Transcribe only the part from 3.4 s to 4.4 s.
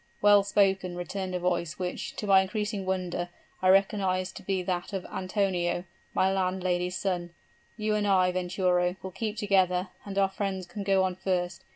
I recognized